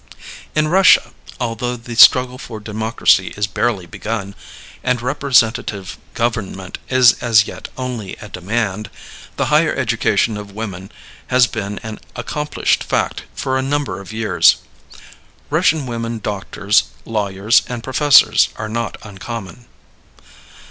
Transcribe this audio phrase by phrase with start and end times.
[0.55, 4.33] In Russia, although the struggle for democracy is barely begun,
[4.83, 8.89] and representative government is as yet only a demand,
[9.37, 10.91] the higher education of women
[11.27, 14.55] has been an accomplished fact for a number of years.
[15.51, 19.67] Russian women doctors, lawyers, and professors are not uncommon.